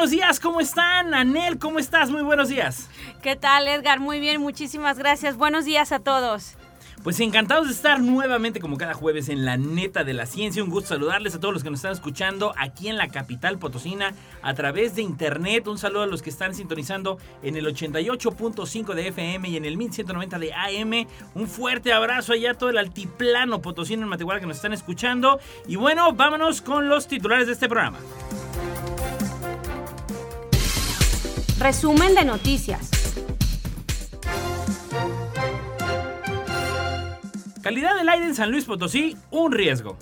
[0.00, 1.12] Buenos días, ¿cómo están?
[1.12, 2.10] Anel, ¿cómo estás?
[2.10, 2.88] Muy buenos días.
[3.20, 4.00] ¿Qué tal, Edgar?
[4.00, 5.36] Muy bien, muchísimas gracias.
[5.36, 6.56] Buenos días a todos.
[7.02, 10.64] Pues encantados de estar nuevamente como cada jueves en la neta de la ciencia.
[10.64, 14.14] Un gusto saludarles a todos los que nos están escuchando aquí en la capital potosina
[14.40, 15.68] a través de internet.
[15.68, 19.76] Un saludo a los que están sintonizando en el 88.5 de FM y en el
[19.76, 21.06] 1190 de AM.
[21.34, 25.40] Un fuerte abrazo allá a todo el altiplano potosino en Matehuala que nos están escuchando.
[25.68, 27.98] Y bueno, vámonos con los titulares de este programa.
[31.60, 32.88] Resumen de noticias.
[37.60, 39.98] Calidad del aire en San Luis Potosí, un riesgo.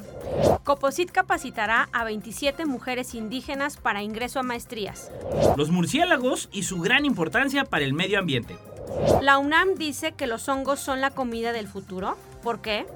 [0.62, 5.10] Coposit capacitará a 27 mujeres indígenas para ingreso a maestrías.
[5.56, 8.56] Los murciélagos y su gran importancia para el medio ambiente.
[9.20, 12.16] La UNAM dice que los hongos son la comida del futuro.
[12.42, 12.86] ¿Por qué?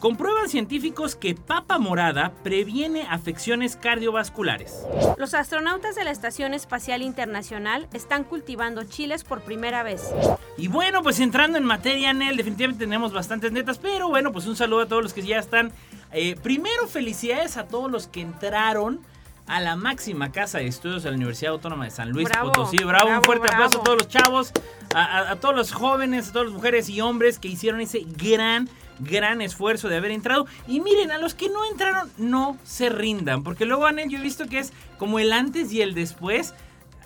[0.00, 4.84] Comprueban científicos que papa morada previene afecciones cardiovasculares.
[5.16, 10.12] Los astronautas de la Estación Espacial Internacional están cultivando chiles por primera vez.
[10.56, 14.56] Y bueno, pues entrando en materia, Nel, definitivamente tenemos bastantes netas, pero bueno, pues un
[14.56, 15.72] saludo a todos los que ya están.
[16.12, 19.00] Eh, primero, felicidades a todos los que entraron
[19.46, 22.78] a la máxima casa de estudios de la Universidad Autónoma de San Luis Potosí.
[22.84, 24.52] Bravo, un fuerte aplauso a todos los chavos,
[24.94, 28.68] a, a todos los jóvenes, a todas las mujeres y hombres que hicieron ese gran
[29.00, 30.46] gran esfuerzo de haber entrado.
[30.66, 33.42] Y miren, a los que no entraron, no se rindan.
[33.42, 36.54] Porque luego, Anel, yo he visto que es como el antes y el después.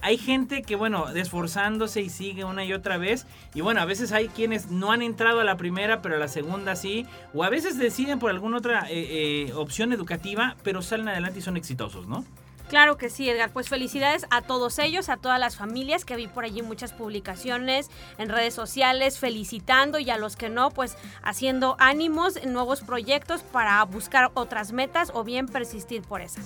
[0.05, 3.27] Hay gente que, bueno, esforzándose y sigue una y otra vez.
[3.55, 6.29] Y bueno, a veces hay quienes no han entrado a la primera, pero a la
[6.29, 7.07] segunda sí.
[7.35, 11.43] O a veces deciden por alguna otra eh, eh, opción educativa, pero salen adelante y
[11.43, 12.25] son exitosos, ¿no?
[12.73, 13.53] Claro que sí, Edgar.
[13.53, 17.91] Pues felicidades a todos ellos, a todas las familias que vi por allí muchas publicaciones
[18.17, 23.43] en redes sociales felicitando y a los que no, pues haciendo ánimos en nuevos proyectos
[23.43, 26.41] para buscar otras metas o bien persistir por esa.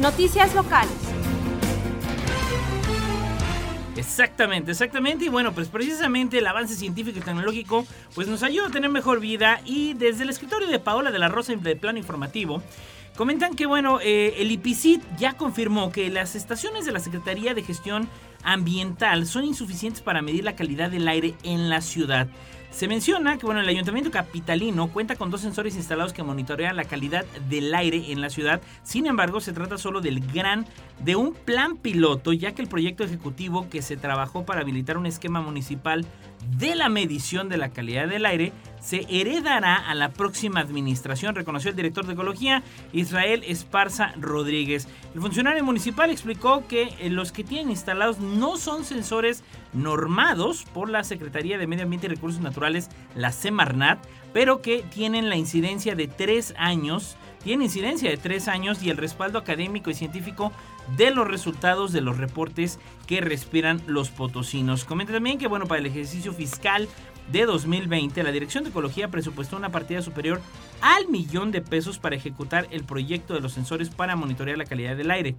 [0.00, 0.94] Noticias locales.
[3.94, 5.26] Exactamente, exactamente.
[5.26, 9.20] Y bueno, pues precisamente el avance científico y tecnológico pues nos ayuda a tener mejor
[9.20, 12.62] vida y desde el escritorio de Paola de la Rosa de Plano Informativo
[13.16, 17.62] Comentan que, bueno, eh, el IPICIT ya confirmó que las estaciones de la Secretaría de
[17.62, 18.08] Gestión
[18.42, 22.26] Ambiental son insuficientes para medir la calidad del aire en la ciudad.
[22.72, 26.82] Se menciona que bueno, el Ayuntamiento Capitalino cuenta con dos sensores instalados que monitorean la
[26.82, 28.60] calidad del aire en la ciudad.
[28.82, 30.66] Sin embargo, se trata solo del gran
[30.98, 35.06] de un plan piloto, ya que el proyecto ejecutivo que se trabajó para habilitar un
[35.06, 36.04] esquema municipal
[36.50, 41.70] de la medición de la calidad del aire se heredará a la próxima administración, reconoció
[41.70, 42.62] el director de Ecología,
[42.92, 44.86] Israel Esparza Rodríguez.
[45.14, 50.90] El funcionario municipal explicó que eh, los que tienen instalados no son sensores normados por
[50.90, 55.94] la Secretaría de Medio Ambiente y Recursos Naturales, la Semarnat, pero que tienen la incidencia
[55.94, 60.50] de tres años tiene incidencia de tres años y el respaldo académico y científico
[60.96, 64.84] de los resultados de los reportes que respiran los potosinos.
[64.84, 66.88] Comenta también que, bueno, para el ejercicio fiscal
[67.30, 70.40] de 2020, la Dirección de Ecología presupuestó una partida superior
[70.80, 74.96] al millón de pesos para ejecutar el proyecto de los sensores para monitorear la calidad
[74.96, 75.36] del aire,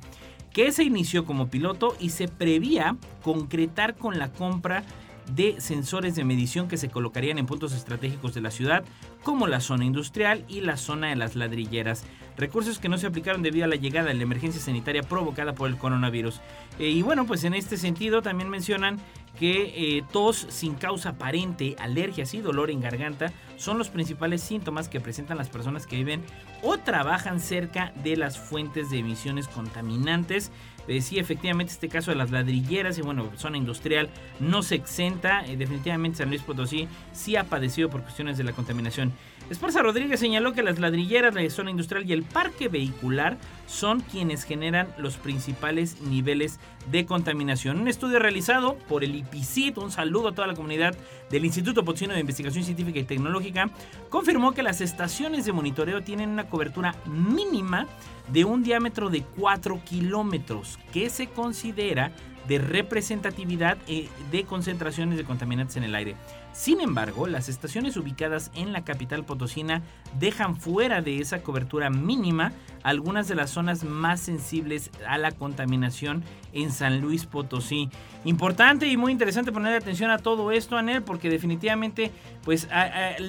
[0.54, 4.84] que se inició como piloto y se prevía concretar con la compra
[5.32, 8.84] de sensores de medición que se colocarían en puntos estratégicos de la ciudad,
[9.24, 12.04] como la zona industrial y la zona de las ladrilleras.
[12.38, 15.70] Recursos que no se aplicaron debido a la llegada de la emergencia sanitaria provocada por
[15.70, 16.42] el coronavirus.
[16.80, 19.00] Eh, y bueno, pues en este sentido también mencionan
[19.40, 24.90] que eh, tos sin causa aparente, alergias y dolor en garganta son los principales síntomas
[24.90, 26.24] que presentan las personas que viven
[26.62, 30.52] o trabajan cerca de las fuentes de emisiones contaminantes.
[30.88, 34.10] Eh, sí, efectivamente, este caso de las ladrilleras y bueno, zona industrial
[34.40, 35.46] no se exenta.
[35.46, 39.12] Eh, definitivamente San Luis Potosí sí ha padecido por cuestiones de la contaminación.
[39.50, 43.38] Esparza Rodríguez señaló que las ladrilleras, la zona industrial y el parque vehicular
[43.68, 46.60] son quienes generan los principales niveles
[46.92, 47.80] de contaminación.
[47.80, 50.96] Un estudio realizado por el IPICIT, un saludo a toda la comunidad
[51.30, 53.70] del Instituto Potosino de Investigación Científica y Tecnológica,
[54.10, 57.88] confirmó que las estaciones de monitoreo tienen una cobertura mínima
[58.32, 62.12] de un diámetro de 4 kilómetros, que se considera
[62.48, 66.16] de representatividad eh, de concentraciones de contaminantes en el aire.
[66.54, 69.82] Sin embargo, las estaciones ubicadas en la capital potosina
[70.20, 76.24] dejan fuera de esa cobertura mínima algunas de las zonas más sensibles a la contaminación
[76.54, 77.90] en San Luis Potosí.
[78.24, 82.12] Importante y muy interesante poner atención a todo esto, Anel, porque definitivamente,
[82.44, 82.70] pues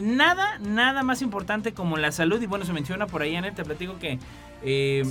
[0.03, 2.41] nada, nada más importante como la salud.
[2.41, 4.21] Y bueno, se menciona por ahí, Anel, te platico que
[4.67, 5.05] eh,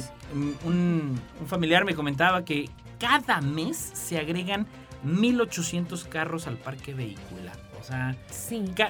[0.66, 2.70] un, un familiar me comentaba que
[3.00, 4.68] cada mes se agregan
[5.06, 7.65] 1.800 carros al parque vehicular.
[7.86, 8.16] O sea,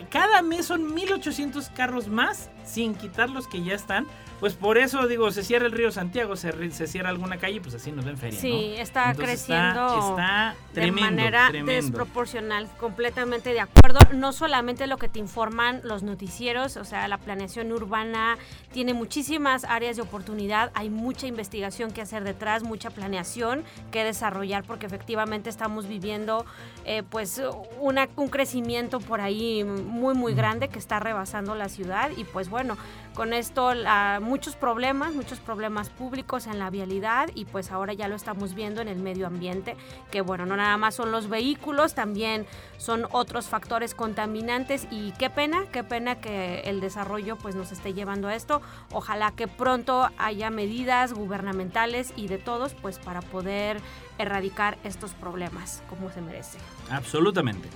[0.10, 4.08] cada mes son 1.800 carros más, sin quitar los que ya están.
[4.40, 7.76] Pues por eso digo, se cierra el río Santiago, se, se cierra alguna calle, pues
[7.76, 8.40] así nos ven feria.
[8.40, 14.00] Sí, está creciendo está, de manera desproporcional, completamente de acuerdo.
[14.14, 18.38] No solamente lo que te informan los noticieros, o sea, la planeación urbana
[18.74, 24.66] tiene muchísimas áreas de oportunidad, hay mucha investigación que hacer detrás, mucha planeación que desarrollar,
[24.66, 26.46] porque efectivamente estamos viviendo
[26.84, 27.42] eh, pues
[27.80, 32.50] una, un crecimiento por ahí muy, muy grande que está rebasando la ciudad y pues
[32.50, 32.78] bueno,
[33.14, 38.08] con esto la, muchos problemas, muchos problemas públicos en la vialidad y pues ahora ya
[38.08, 39.76] lo estamos viendo en el medio ambiente,
[40.12, 42.46] que bueno, no nada más son los vehículos, también
[42.78, 47.94] son otros factores contaminantes y qué pena, qué pena que el desarrollo pues nos esté
[47.94, 48.62] llevando a esto.
[48.92, 53.82] Ojalá que pronto haya medidas gubernamentales y de todos pues para poder
[54.18, 56.58] erradicar estos problemas como se merece.
[56.90, 57.68] Absolutamente.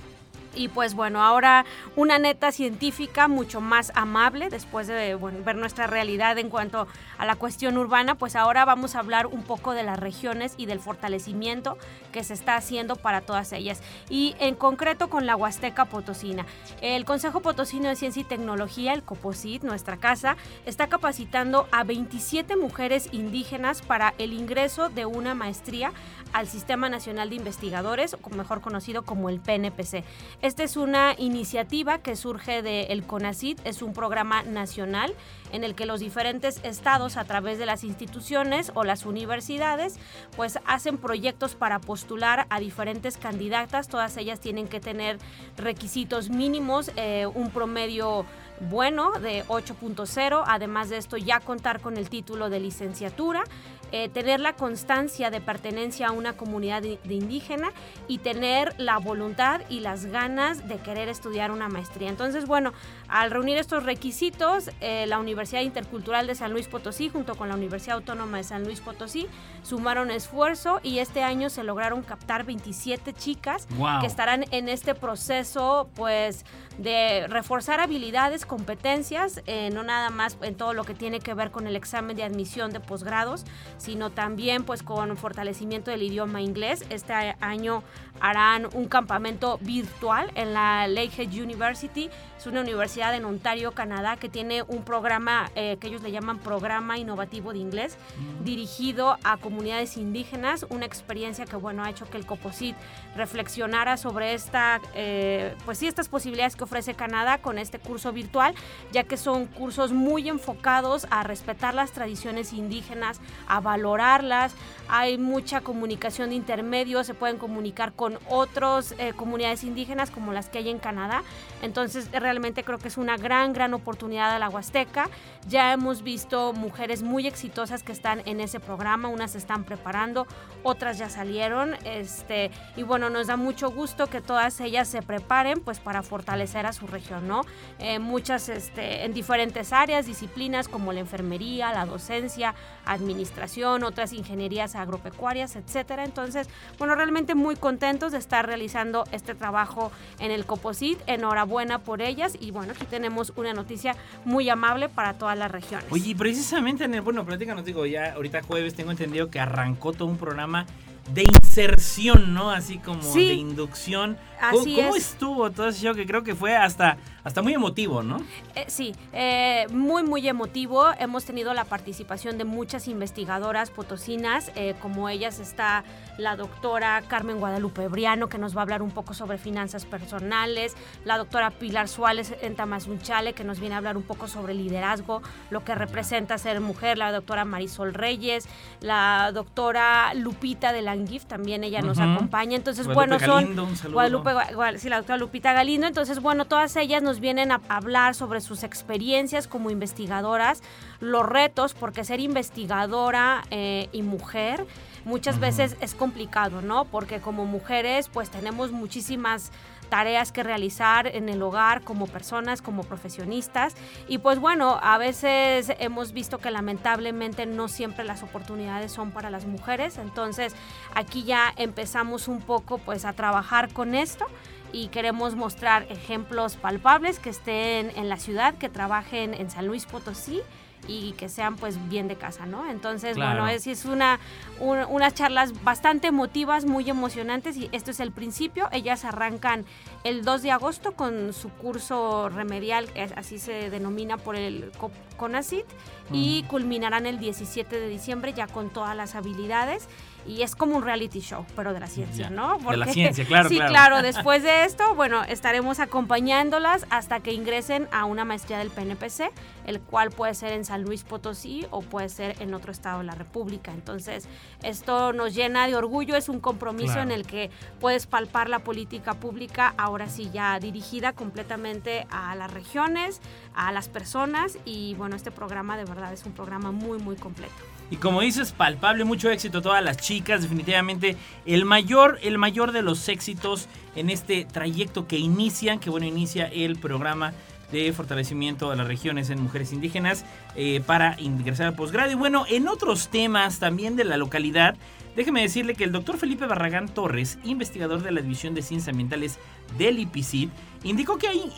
[0.54, 1.64] Y pues bueno, ahora
[1.96, 6.88] una neta científica mucho más amable después de ver nuestra realidad en cuanto
[7.18, 10.66] a la cuestión urbana, pues ahora vamos a hablar un poco de las regiones y
[10.66, 11.78] del fortalecimiento
[12.12, 13.80] que se está haciendo para todas ellas.
[14.08, 16.46] Y en concreto con la Huasteca Potosina.
[16.80, 20.36] El Consejo Potosino de Ciencia y Tecnología, el COPOSIT, nuestra casa,
[20.66, 25.92] está capacitando a 27 mujeres indígenas para el ingreso de una maestría
[26.32, 30.04] al Sistema Nacional de Investigadores, mejor conocido como el PNPC.
[30.42, 35.14] Esta es una iniciativa que surge del CONACIT, es un programa nacional
[35.52, 39.98] en el que los diferentes estados a través de las instituciones o las universidades
[40.36, 45.18] pues hacen proyectos para postular a diferentes candidatas, todas ellas tienen que tener
[45.56, 48.24] requisitos mínimos, eh, un promedio
[48.60, 53.44] bueno de 8.0, además de esto ya contar con el título de licenciatura
[53.92, 57.72] eh, tener la constancia de pertenencia a una comunidad de, indígena
[58.06, 62.08] y tener la voluntad y las ganas de querer estudiar una maestría.
[62.08, 62.72] Entonces, bueno,
[63.08, 67.56] al reunir estos requisitos, eh, la Universidad Intercultural de San Luis Potosí junto con la
[67.56, 69.26] Universidad Autónoma de San Luis Potosí
[69.64, 73.66] sumaron esfuerzo y este año se lograron captar 27 chicas
[74.00, 76.44] que estarán en este proceso, pues,
[76.78, 81.52] de reforzar habilidades, competencias, eh, no nada más en todo lo que tiene que ver
[81.52, 83.44] con el examen de admisión de posgrados,
[83.78, 86.84] sino también pues con fortalecimiento del idioma inglés.
[86.90, 87.84] Este año
[88.18, 92.10] harán un campamento virtual en la Lakehead University.
[92.40, 96.38] Es una universidad en Ontario, Canadá, que tiene un programa eh, que ellos le llaman
[96.38, 98.44] Programa Innovativo de Inglés, mm.
[98.44, 100.64] dirigido a comunidades indígenas.
[100.70, 102.74] Una experiencia que, bueno, ha hecho que el COPOSIT
[103.14, 108.54] reflexionara sobre esta, eh, pues sí, estas posibilidades que ofrece Canadá con este curso virtual,
[108.90, 114.54] ya que son cursos muy enfocados a respetar las tradiciones indígenas, a valorarlas.
[114.88, 120.48] Hay mucha comunicación de intermedios, se pueden comunicar con otras eh, comunidades indígenas como las
[120.48, 121.22] que hay en Canadá.
[121.60, 122.29] Entonces realmente
[122.64, 125.08] creo que es una gran, gran oportunidad a la Huasteca.
[125.48, 130.26] Ya hemos visto mujeres muy exitosas que están en ese programa, unas se están preparando,
[130.62, 131.74] otras ya salieron.
[131.84, 136.66] Este, y bueno, nos da mucho gusto que todas ellas se preparen pues para fortalecer
[136.66, 137.42] a su región, ¿no?
[137.78, 144.74] Eh, muchas este, en diferentes áreas, disciplinas como la enfermería, la docencia, administración, otras ingenierías
[144.74, 146.04] agropecuarias, etcétera.
[146.04, 150.98] Entonces, bueno, realmente muy contentos de estar realizando este trabajo en el COPOSIT.
[151.06, 152.02] Enhorabuena por
[152.38, 155.86] y bueno, aquí tenemos una noticia muy amable para todas las regiones.
[155.90, 160.08] Oye, precisamente en el, bueno, nos digo, ya ahorita jueves tengo entendido que arrancó todo
[160.08, 160.66] un programa
[161.12, 162.50] de inserción, ¿no?
[162.50, 164.16] Así como de inducción.
[164.40, 165.94] Así ¿Cómo, estuvo todo ese show?
[165.94, 168.18] Que creo que fue hasta hasta muy emotivo, ¿no?
[168.54, 170.86] Eh, sí, eh, muy, muy emotivo.
[170.98, 175.84] Hemos tenido la participación de muchas investigadoras potosinas, eh, como ellas está
[176.16, 180.74] la doctora Carmen Guadalupe Briano, que nos va a hablar un poco sobre finanzas personales,
[181.04, 185.22] la doctora Pilar Suárez en Tamazunchale, que nos viene a hablar un poco sobre liderazgo,
[185.50, 188.48] lo que representa ser mujer, la doctora Marisol Reyes,
[188.80, 192.56] la doctora Lupita de la Langif, también ella nos acompaña.
[192.56, 193.54] Entonces, bueno, son
[193.92, 194.30] Guadalupe,
[194.76, 195.86] sí, la doctora Lupita Galindo.
[195.86, 200.62] Entonces, bueno, todas ellas nos vienen a hablar sobre sus experiencias como investigadoras,
[201.00, 204.66] los retos, porque ser investigadora eh, y mujer
[205.04, 206.84] muchas veces es complicado, ¿no?
[206.84, 209.50] Porque como mujeres, pues tenemos muchísimas
[209.90, 213.74] tareas que realizar en el hogar como personas, como profesionistas.
[214.08, 219.28] Y pues bueno, a veces hemos visto que lamentablemente no siempre las oportunidades son para
[219.28, 219.98] las mujeres.
[219.98, 220.54] Entonces
[220.94, 224.24] aquí ya empezamos un poco pues a trabajar con esto
[224.72, 229.84] y queremos mostrar ejemplos palpables que estén en la ciudad, que trabajen en San Luis
[229.84, 230.40] Potosí
[230.86, 232.68] y que sean pues bien de casa, ¿no?
[232.68, 234.18] Entonces, bueno, es, es una,
[234.60, 238.68] unas charlas bastante emotivas, muy emocionantes y esto es el principio.
[238.72, 239.64] Ellas arrancan
[240.04, 244.72] el 2 de agosto con su curso remedial, así se denomina por el
[245.16, 245.66] CONACIT,
[246.12, 249.88] y culminarán el 17 de diciembre ya con todas las habilidades
[250.26, 252.58] y es como un reality show, pero de la ciencia, ¿no?
[252.58, 253.48] de la ciencia, claro.
[253.48, 254.02] Sí, claro.
[254.02, 259.30] Después de esto, bueno, estaremos acompañándolas hasta que ingresen a una maestría del PNPC,
[259.66, 263.04] el cual puede ser en San Luis Potosí o puede ser en otro estado de
[263.04, 263.72] la República.
[263.72, 264.28] Entonces,
[264.62, 269.14] esto nos llena de orgullo, es un compromiso en el que puedes palpar la política
[269.14, 273.20] pública, ahora sí ya dirigida completamente a las regiones,
[273.54, 277.52] a las personas y bueno, este programa de verdad es un programa muy, muy completo.
[277.90, 282.70] Y como dices, palpable, mucho éxito a todas las chicas, definitivamente el mayor, el mayor
[282.70, 283.66] de los éxitos
[283.96, 287.32] en este trayecto que inician, que bueno, inicia el programa
[287.72, 290.24] de fortalecimiento de las regiones en mujeres indígenas
[290.56, 292.10] eh, para ingresar al posgrado.
[292.10, 294.76] Y bueno, en otros temas también de la localidad,
[295.16, 299.38] déjeme decirle que el doctor Felipe Barragán Torres, investigador de la División de Ciencias Ambientales
[299.78, 300.48] del IPCID,
[300.84, 301.52] indicó que hay,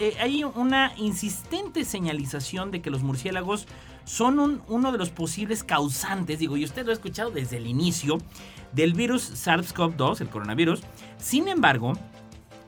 [0.00, 3.66] eh, hay una insistente señalización de que los murciélagos
[4.04, 8.18] son uno de los posibles causantes, digo, y usted lo ha escuchado desde el inicio,
[8.72, 10.80] del virus SARS-CoV-2, el coronavirus.
[11.18, 11.92] Sin embargo,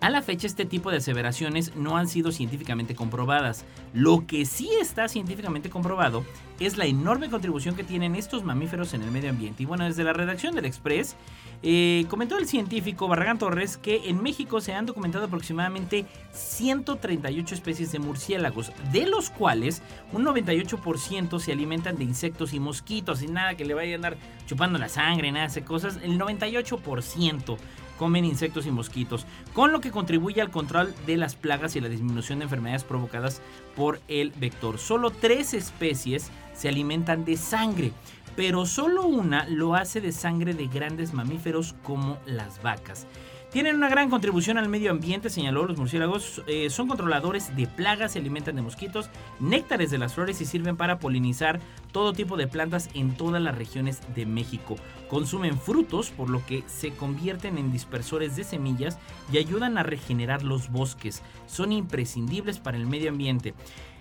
[0.05, 3.65] a la fecha este tipo de aseveraciones no han sido científicamente comprobadas.
[3.95, 6.27] Lo que sí está científicamente comprobado
[6.61, 9.63] es la enorme contribución que tienen estos mamíferos en el medio ambiente.
[9.63, 11.17] Y bueno, desde la redacción del Express
[11.63, 17.91] eh, comentó el científico Barragán Torres que en México se han documentado aproximadamente 138 especies
[17.91, 19.81] de murciélagos, de los cuales
[20.13, 24.17] un 98% se alimentan de insectos y mosquitos, y nada que le vaya a andar
[24.47, 25.99] chupando la sangre, nada de cosas.
[26.03, 27.57] El 98%
[27.99, 31.89] comen insectos y mosquitos, con lo que contribuye al control de las plagas y la
[31.89, 33.41] disminución de enfermedades provocadas
[33.77, 34.79] por el vector.
[34.79, 37.93] Solo tres especies se alimentan de sangre,
[38.37, 43.07] pero solo una lo hace de sangre de grandes mamíferos como las vacas.
[43.55, 46.43] Tienen una gran contribución al medio ambiente, señaló los murciélagos.
[46.49, 50.77] Eh, son controladores de plagas, se alimentan de mosquitos, néctares de las flores y sirven
[50.77, 51.61] para polinizar
[51.93, 54.75] todo tipo de plantas en todas las regiones de México.
[55.09, 58.99] Consumen frutos, por lo que se convierten en dispersores de semillas
[59.33, 61.23] y ayudan a regenerar los bosques.
[61.47, 63.55] Son imprescindibles para el medio ambiente.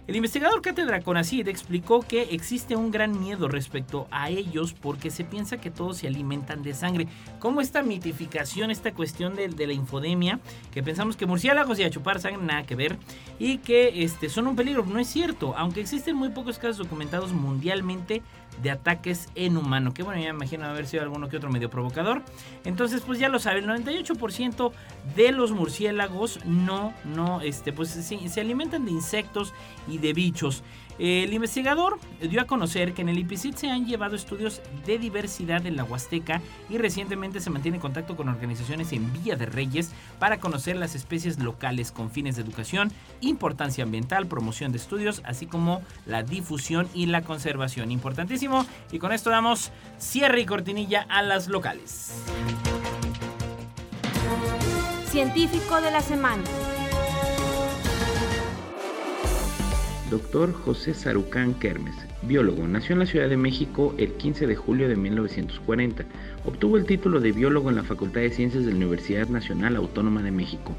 [0.06, 5.24] El investigador Cátedra Conacid explicó que existe un gran miedo respecto a ellos porque se
[5.24, 7.08] piensa que todos se alimentan de sangre.
[7.40, 10.42] Como esta mitificación, esta cuestión de, la infodemia,
[10.74, 12.98] que pensamos que murciélagos y a chupar sangre nada que ver
[13.40, 14.86] y que este, son un peligro.
[14.86, 18.22] No es cierto, aunque existen muy pocos casos documentados mundialmente
[18.62, 19.94] de ataques en humano.
[19.94, 22.22] Que bueno, ya me imagino haber sido alguno que otro medio provocador.
[22.66, 24.72] Entonces, pues ya lo saben, el 98%
[25.16, 29.54] de los murciélagos no, no, este, pues se alimentan de insectos
[29.88, 30.64] y de bichos.
[31.00, 35.66] El investigador dio a conocer que en el IPCIT se han llevado estudios de diversidad
[35.66, 39.92] en la Huasteca y recientemente se mantiene en contacto con organizaciones en Villa de Reyes
[40.20, 45.48] para conocer las especies locales con fines de educación, importancia ambiental, promoción de estudios, así
[45.48, 47.90] como la difusión y la conservación.
[47.90, 48.66] Importantísimo.
[48.92, 52.24] Y con esto damos cierre y cortinilla a las locales.
[55.10, 56.44] Científico de la semana.
[60.14, 60.54] Dr.
[60.54, 64.96] José Sarucán Kermes, biólogo, nació en la Ciudad de México el 15 de julio de
[64.96, 66.06] 1940.
[66.46, 70.22] Obtuvo el título de biólogo en la Facultad de Ciencias de la Universidad Nacional Autónoma
[70.22, 70.76] de México.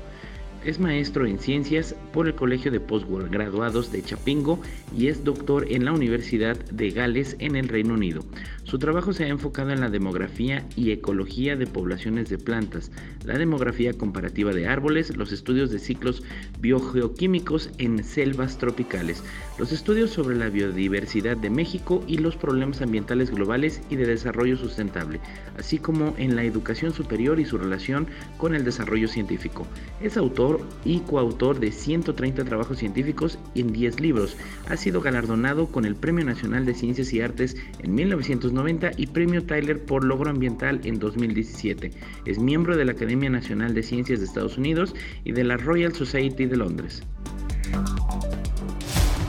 [0.64, 4.58] Es maestro en ciencias por el Colegio de Postgraduados de Chapingo
[4.96, 8.24] y es doctor en la Universidad de Gales en el Reino Unido.
[8.62, 12.90] Su trabajo se ha enfocado en la demografía y ecología de poblaciones de plantas,
[13.24, 16.22] la demografía comparativa de árboles, los estudios de ciclos
[16.60, 19.22] biogeoquímicos en selvas tropicales,
[19.58, 24.56] los estudios sobre la biodiversidad de México y los problemas ambientales globales y de desarrollo
[24.56, 25.20] sustentable,
[25.58, 28.06] así como en la educación superior y su relación
[28.38, 29.66] con el desarrollo científico.
[30.00, 30.53] Es autor
[30.84, 34.36] y coautor de 130 trabajos científicos en 10 libros.
[34.68, 39.44] Ha sido galardonado con el Premio Nacional de Ciencias y Artes en 1990 y Premio
[39.44, 41.90] Tyler por Logro Ambiental en 2017.
[42.26, 44.94] Es miembro de la Academia Nacional de Ciencias de Estados Unidos
[45.24, 47.02] y de la Royal Society de Londres.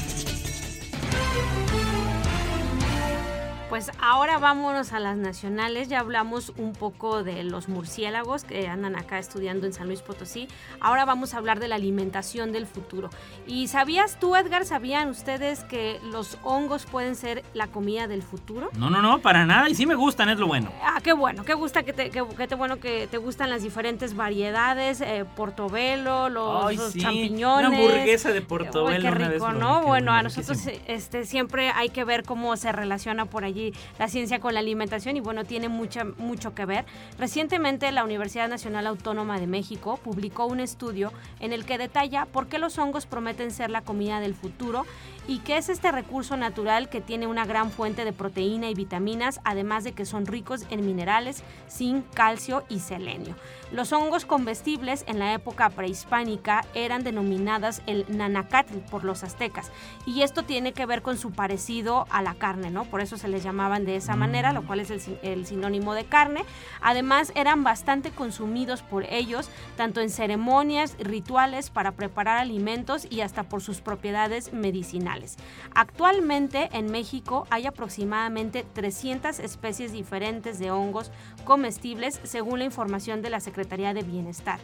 [3.70, 5.90] Pues ahora vámonos a las nacionales.
[5.90, 10.48] Ya hablamos un poco de los murciélagos que andan acá estudiando en San Luis Potosí.
[10.80, 13.12] Ahora vamos a hablar de la alimentación del futuro.
[13.46, 18.72] ¿Y sabías tú, Edgar, sabían ustedes que los hongos pueden ser la comida del futuro?
[18.76, 19.70] No, no, no, para nada.
[19.70, 20.72] Y sí me gustan, es lo bueno.
[20.82, 24.16] Ah, qué bueno, qué gusta que te, qué, qué bueno que te gustan las diferentes
[24.16, 27.02] variedades, eh, portobelo, los, Ay, los sí.
[27.02, 27.68] champiñones.
[27.70, 28.96] Una hamburguesa de portobelo.
[28.98, 29.84] Uy, qué una vez rico, ¿no?
[29.84, 30.58] Bueno, a nosotros
[30.88, 33.59] este, siempre hay que ver cómo se relaciona por allí
[33.98, 36.86] la ciencia con la alimentación y bueno, tiene mucha, mucho que ver.
[37.18, 42.48] Recientemente la Universidad Nacional Autónoma de México publicó un estudio en el que detalla por
[42.48, 44.86] qué los hongos prometen ser la comida del futuro
[45.28, 49.40] y qué es este recurso natural que tiene una gran fuente de proteína y vitaminas,
[49.44, 53.36] además de que son ricos en minerales, zinc, calcio y selenio.
[53.72, 59.72] Los hongos comestibles en la época prehispánica eran denominadas el nanacatl por los aztecas
[60.08, 62.86] y esto tiene que ver con su parecido a la carne, ¿no?
[62.86, 66.06] Por eso se les llamaban de esa manera, lo cual es el, el sinónimo de
[66.06, 66.46] carne.
[66.82, 73.44] Además eran bastante consumidos por ellos, tanto en ceremonias, rituales para preparar alimentos y hasta
[73.44, 75.38] por sus propiedades medicinales.
[75.74, 81.12] Actualmente en México hay aproximadamente 300 especies diferentes de hongos
[81.44, 84.60] comestibles según la información de la Secretaría de Bienestar.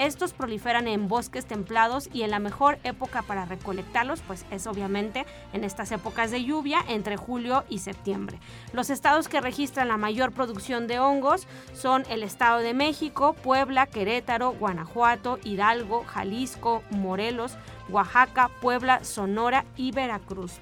[0.00, 5.26] Estos proliferan en bosques templados y en la mejor época para recolectarlos pues es obviamente
[5.52, 8.38] en estas épocas de lluvia entre julio y septiembre.
[8.72, 13.86] Los estados que registran la mayor producción de hongos son el Estado de México, Puebla,
[13.86, 17.58] Querétaro, Guanajuato, Hidalgo, Jalisco, Morelos,
[17.90, 20.60] Oaxaca, Puebla, Sonora y Veracruz.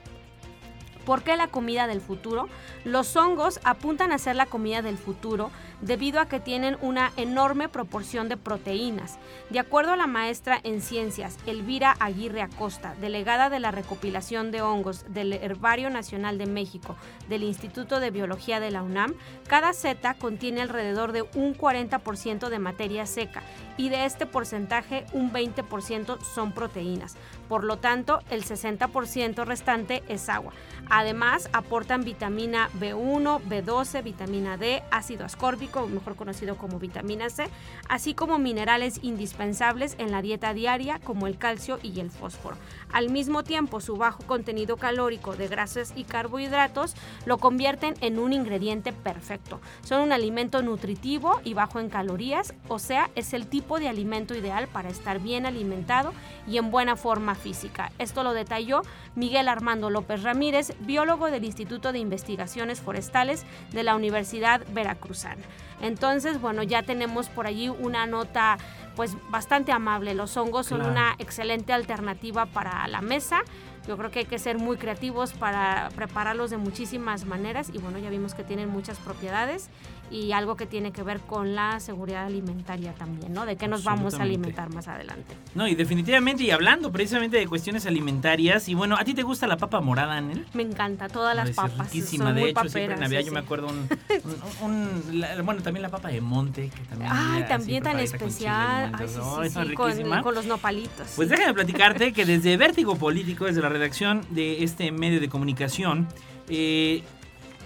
[1.09, 2.49] ¿Por qué la comida del futuro?
[2.85, 7.69] Los hongos apuntan a ser la comida del futuro debido a que tienen una enorme
[7.69, 9.19] proporción de proteínas.
[9.51, 14.63] De acuerdo a la maestra en ciencias Elvira Aguirre Acosta, delegada de la recopilación de
[14.63, 16.97] hongos del Herbario Nacional de México
[17.29, 19.15] del Instituto de Biología de la UNAM,
[19.47, 23.43] cada seta contiene alrededor de un 40% de materia seca
[23.77, 27.17] y de este porcentaje un 20% son proteínas.
[27.49, 30.53] Por lo tanto, el 60% restante es agua.
[30.91, 37.49] Además, aportan vitamina B1, B12, vitamina D, ácido ascórbico, mejor conocido como vitamina C,
[37.89, 42.57] así como minerales indispensables en la dieta diaria como el calcio y el fósforo.
[42.93, 46.95] Al mismo tiempo, su bajo contenido calórico de grasas y carbohidratos
[47.27, 49.61] lo convierten en un ingrediente perfecto.
[49.83, 54.35] Son un alimento nutritivo y bajo en calorías, o sea, es el tipo de alimento
[54.35, 56.13] ideal para estar bien alimentado
[56.47, 57.93] y en buena forma física.
[57.99, 58.83] Esto lo detalló
[59.15, 65.43] Miguel Armando López Ramírez, biólogo del Instituto de Investigaciones Forestales de la Universidad Veracruzana.
[65.81, 68.59] Entonces, bueno, ya tenemos por allí una nota
[68.97, 70.15] pues bastante amable.
[70.15, 73.43] Los hongos son una excelente alternativa para la mesa.
[73.89, 77.99] Yo creo que hay que ser muy creativos para prepararlos de muchísimas maneras y bueno,
[77.99, 79.71] ya vimos que tienen muchas propiedades
[80.11, 83.47] y algo que tiene que ver con la seguridad alimentaria también, ¿no?
[83.47, 85.35] De qué nos vamos a alimentar más adelante.
[85.55, 89.47] No, y definitivamente, y hablando precisamente de cuestiones alimentarias, y bueno, ¿a ti te gusta
[89.47, 90.47] la papa morada, Anel?
[90.55, 91.79] Me encanta todas las papas.
[91.91, 93.89] riquísima, son de muy hecho, siempre en Navidad sí, yo me acuerdo un,
[94.63, 94.71] un-
[95.11, 98.93] un- la- bueno, también la papa de monte, que también Ay, también tan con especial.
[98.93, 99.01] limón,
[99.41, 100.17] Ay, sí, riquísima.
[100.17, 101.13] con, con los nopalitos.
[101.17, 106.09] Pues déjame platicarte que desde Vértigo Político, desde la redacción de este medio de comunicación,
[106.49, 107.03] eh,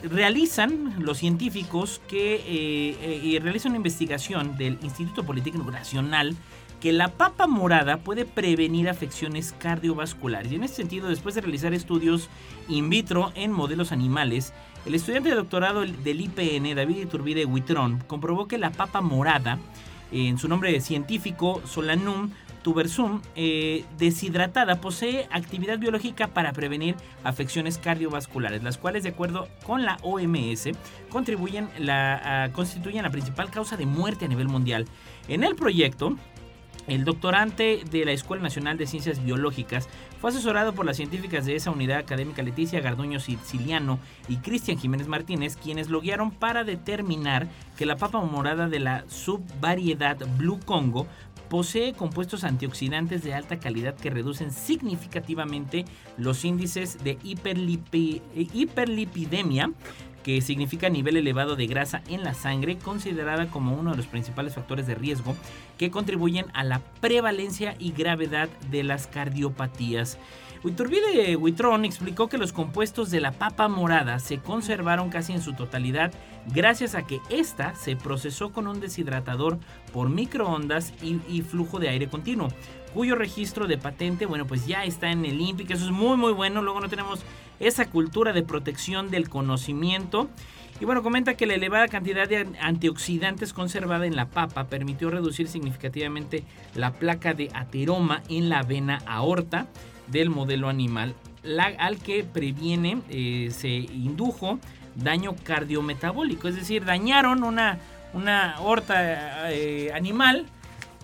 [0.03, 6.37] realizan los científicos que eh, eh, realizan una investigación del Instituto Politécnico Nacional
[6.81, 10.51] que la papa morada puede prevenir afecciones cardiovasculares.
[10.51, 12.29] Y en este sentido, después de realizar estudios
[12.69, 14.53] in vitro en modelos animales,
[14.85, 19.61] el estudiante de doctorado del IPN, David Iturbide Huitrón, comprobó que la papa morada,
[20.11, 22.31] en su nombre científico Solanum
[22.63, 26.95] tubersum, eh, deshidratada, posee actividad biológica para prevenir
[27.25, 30.71] afecciones cardiovasculares, las cuales, de acuerdo con la OMS,
[31.11, 34.87] contribuyen la, constituyen la principal causa de muerte a nivel mundial.
[35.29, 36.17] En el proyecto,
[36.89, 39.89] el doctorante de la Escuela Nacional de Ciencias Biológicas
[40.21, 45.07] fue asesorado por las científicas de esa unidad académica Leticia Garduño Siciliano y Cristian Jiménez
[45.07, 47.47] Martínez, quienes lo guiaron para determinar
[47.77, 51.07] que la papa morada de la subvariedad Blue Congo
[51.53, 55.85] posee compuestos antioxidantes de alta calidad que reducen significativamente
[56.17, 59.71] los índices de hiperlipidemia,
[60.25, 64.55] que significa nivel elevado de grasa en la sangre, considerada como uno de los principales
[64.55, 65.37] factores de riesgo
[65.77, 70.17] que contribuyen a la prevalencia y gravedad de las cardiopatías.
[70.65, 75.55] Iturbide Huitrón explicó que los compuestos de la papa morada se conservaron casi en su
[75.55, 76.13] totalidad
[76.55, 79.59] gracias a que ésta se procesó con un deshidratador
[79.93, 82.49] por microondas y, flujo de aire continuo,
[82.95, 86.17] cuyo registro de patente, bueno, pues ya está en el INPI, que eso es muy
[86.17, 87.21] muy bueno, luego no tenemos
[87.59, 90.29] esa cultura de protección del conocimiento.
[90.81, 95.47] Y bueno, comenta que la elevada cantidad de antioxidantes conservada en la papa permitió reducir
[95.47, 96.45] significativamente
[96.75, 99.67] la placa de ateroma en la vena aorta
[100.13, 101.15] del modelo animal,
[101.79, 104.61] al que previene, eh, se indujo
[104.95, 107.79] daño cardiometabólico, es decir, dañaron una,
[108.13, 110.47] una horta eh, animal,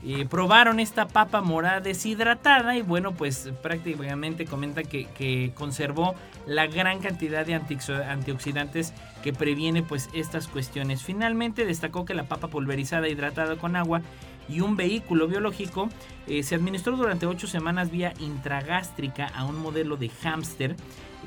[0.07, 6.14] eh, probaron esta papa morada deshidratada y bueno, pues prácticamente comenta que, que conservó
[6.47, 8.94] la gran cantidad de antioxidantes
[9.25, 11.03] que previene pues estas cuestiones.
[11.03, 14.03] Finalmente destacó que la papa pulverizada hidratada con agua
[14.48, 15.88] y un vehículo biológico
[16.26, 20.76] eh, se administró durante ocho semanas vía intragástrica a un modelo de hámster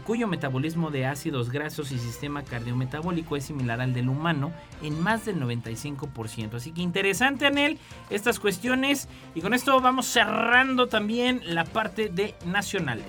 [0.06, 5.26] cuyo metabolismo de ácidos grasos y sistema cardiometabólico es similar al del humano en más
[5.26, 6.56] del 95%.
[6.56, 7.78] Así que interesante, Anel,
[8.10, 9.08] estas cuestiones.
[9.36, 13.06] Y con esto vamos cerrando también la parte de nacionales.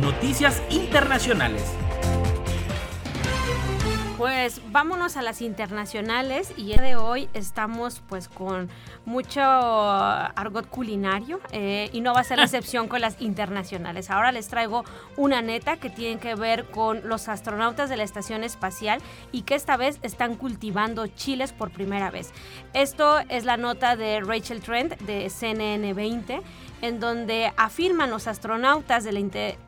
[0.00, 1.64] Noticias internacionales.
[4.20, 8.68] Pues vámonos a las internacionales y el de hoy estamos pues con
[9.06, 14.10] mucho argot culinario eh, y no va a ser la excepción con las internacionales.
[14.10, 14.84] Ahora les traigo
[15.16, 19.00] una neta que tiene que ver con los astronautas de la estación espacial
[19.32, 22.34] y que esta vez están cultivando chiles por primera vez.
[22.74, 26.42] Esto es la nota de Rachel Trent de CNN 20
[26.82, 29.20] en donde afirman los astronautas de la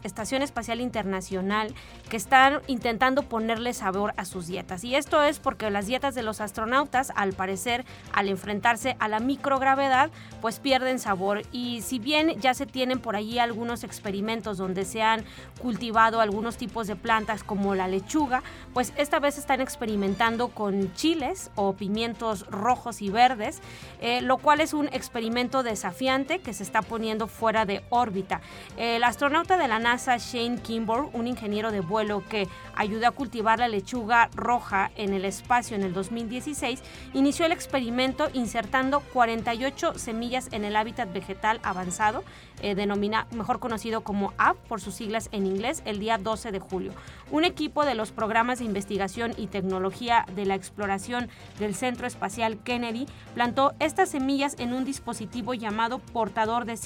[0.03, 1.75] Estación Espacial Internacional
[2.09, 4.85] que están intentando ponerle sabor a sus dietas.
[4.85, 9.21] Y esto es porque las dietas de los astronautas, al parecer, al enfrentarse a la
[9.21, 11.43] microgravedad, pues pierden sabor.
[11.53, 15.25] Y si bien ya se tienen por allí algunos experimentos donde se han
[15.61, 21.51] cultivado algunos tipos de plantas como la lechuga, pues esta vez están experimentando con chiles
[21.57, 23.61] o pimientos rojos y verdes,
[24.01, 28.41] eh, lo cual es un experimento desafiante que se está poniendo fuera de órbita.
[28.77, 33.59] El astronauta de la NASA, Shane Kimball, un ingeniero de vuelo que ayudó a cultivar
[33.59, 36.81] la lechuga roja en el espacio en el 2016,
[37.13, 42.23] inició el experimento insertando 48 semillas en el hábitat vegetal avanzado,
[42.61, 46.61] eh, denomina, mejor conocido como AP por sus siglas en inglés, el día 12 de
[46.61, 46.93] julio.
[47.33, 52.59] Un equipo de los programas de investigación y tecnología de la exploración del Centro Espacial
[52.63, 56.77] Kennedy plantó estas semillas en un dispositivo llamado portador de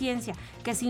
[0.63, 0.87] que se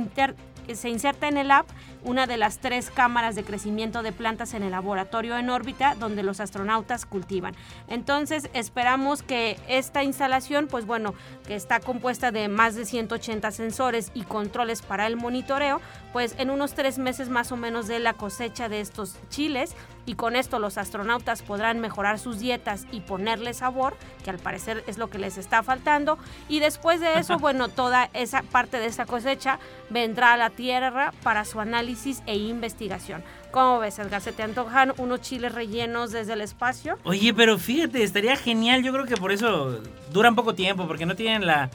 [0.75, 1.69] se inserta en el app
[2.03, 6.23] una de las tres cámaras de crecimiento de plantas en el laboratorio en órbita donde
[6.23, 7.55] los astronautas cultivan.
[7.89, 11.15] Entonces esperamos que esta instalación, pues bueno,
[11.47, 15.81] que está compuesta de más de 180 sensores y controles para el monitoreo,
[16.13, 19.75] pues en unos tres meses más o menos de la cosecha de estos chiles
[20.07, 24.85] y con esto los astronautas podrán mejorar sus dietas y ponerle sabor, que al parecer
[24.87, 26.19] es lo que les está faltando.
[26.49, 29.59] Y después de eso, bueno, toda esa parte de esa cosecha
[29.91, 33.23] vendrá a la Tierra para su análisis e investigación.
[33.51, 34.21] ¿Cómo ves, Edgar?
[34.21, 36.99] ¿Se te antojan unos chiles rellenos desde el espacio?
[37.05, 38.83] Oye, pero fíjate, estaría genial.
[38.83, 39.81] Yo creo que por eso
[40.13, 41.71] duran poco tiempo, porque no tienen la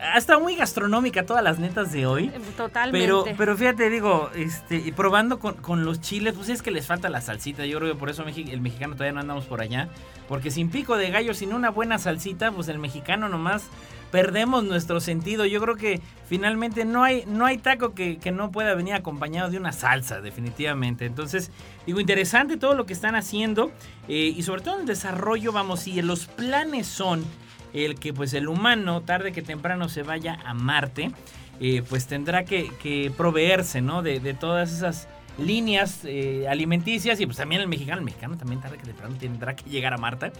[0.00, 2.30] ha estado muy gastronómica todas las netas de hoy.
[2.56, 2.98] Totalmente.
[3.00, 7.20] Pero, pero fíjate, digo, este, probando con, los chiles, pues es que les falta la
[7.20, 7.64] salsita.
[7.64, 9.88] Yo creo que por eso el mexicano todavía no andamos por allá.
[10.28, 13.64] Porque sin pico de gallo, sin una buena salsita, pues el mexicano nomás
[14.10, 15.46] perdemos nuestro sentido.
[15.46, 19.56] Yo creo que finalmente no hay, no hay taco que, no pueda venir acompañado de
[19.56, 21.06] una salsa, definitivamente.
[21.06, 21.50] Entonces,
[21.86, 23.72] digo, interesante todo lo que están haciendo.
[24.08, 27.24] Eh, y sobre todo en el desarrollo, vamos, si los planes son
[27.72, 31.12] el que pues el humano tarde que temprano se vaya a Marte,
[31.60, 34.02] eh, pues tendrá que, proveerse, ¿no?
[34.02, 38.76] De, todas esas líneas eh, alimenticias y pues también el mexicano, el mexicano también tarde
[38.76, 40.32] que temprano tendrá que llegar a Marte.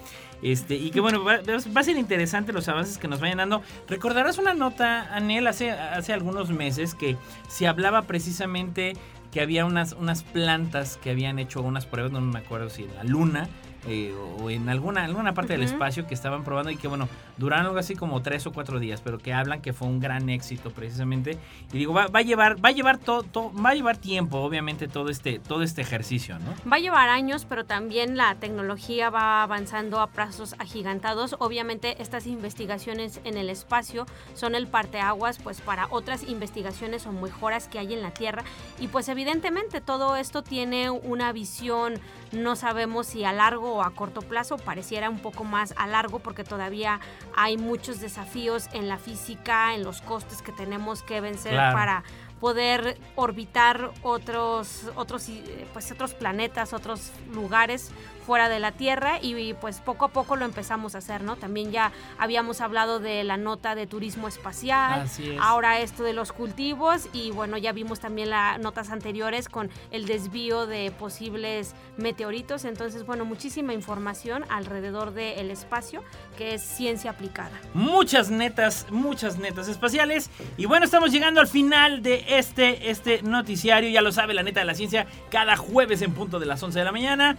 [0.42, 3.62] Este, y que bueno, va, a ser interesante los avances que nos vayan dando.
[3.88, 7.16] Recordarás una nota, Anel, hace, hace algunos meses que
[7.48, 8.94] se hablaba precisamente
[9.30, 12.94] que había unas, unas plantas que habían hecho unas pruebas, no me acuerdo si en
[12.94, 13.48] la luna,
[13.86, 15.72] eh, o en alguna, alguna parte del Ujú.
[15.72, 19.00] espacio que estaban probando y que bueno, duraron algo así como tres o cuatro días,
[19.02, 21.38] pero que hablan que fue un gran éxito precisamente.
[21.72, 24.38] Y digo, va, va a llevar, va a llevar todo, todo- va a llevar tiempo,
[24.38, 26.54] obviamente, todo este, todo este ejercicio, ¿no?
[26.70, 31.36] Va a llevar años, pero también la tecnología va avanzando a plazos agigantados.
[31.38, 37.68] Obviamente estas investigaciones en el espacio son el parteaguas pues para otras investigaciones o mejoras
[37.68, 38.44] que hay en la Tierra
[38.78, 41.94] y pues evidentemente todo esto tiene una visión
[42.32, 46.18] no sabemos si a largo o a corto plazo, pareciera un poco más a largo
[46.18, 47.00] porque todavía
[47.36, 51.76] hay muchos desafíos en la física, en los costes que tenemos que vencer Claro.
[51.76, 52.04] para
[52.40, 57.90] poder orbitar otros otros eh, pues otros planetas, otros lugares
[58.26, 61.36] fuera de la Tierra y pues poco a poco lo empezamos a hacer, ¿no?
[61.36, 65.38] También ya habíamos hablado de la nota de turismo espacial, Así es.
[65.40, 70.06] ahora esto de los cultivos y bueno, ya vimos también las notas anteriores con el
[70.06, 76.02] desvío de posibles meteoritos, entonces bueno, muchísima información alrededor del espacio
[76.36, 77.50] que es ciencia aplicada.
[77.74, 80.30] Muchas netas, muchas netas espaciales.
[80.56, 83.90] Y bueno, estamos llegando al final de este, este noticiario.
[83.90, 86.78] Ya lo sabe, la neta de la ciencia, cada jueves en punto de las 11
[86.78, 87.36] de la mañana.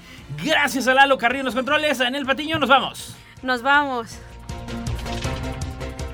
[0.74, 2.00] Gracias a Lalo Carrillo en los controles.
[2.00, 3.14] En el patiño, nos vamos.
[3.42, 4.18] Nos vamos.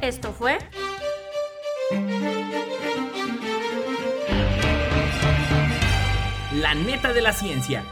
[0.02, 0.58] Esto fue
[6.56, 7.84] La neta de la ciencia.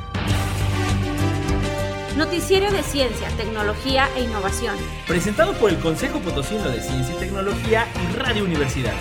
[2.18, 4.76] Noticiero de Ciencia, Tecnología e Innovación.
[5.08, 8.96] Presentado por el Consejo Potosino de Ciencia y Tecnología y Radio Universidad.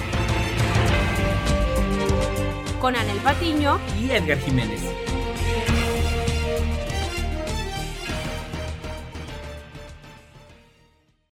[2.79, 5.04] Con Anel Patiño Y Edgar Jiménez.